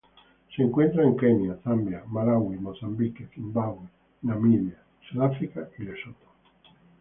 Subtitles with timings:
[0.55, 3.87] Se encuentra en Kenia Zambia, Malaui, Mozambique, Zimbabue,
[4.23, 6.25] Namibia, Sudáfrica y Lesoto.